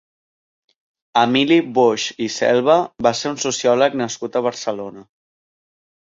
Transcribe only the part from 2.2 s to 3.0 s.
i Selva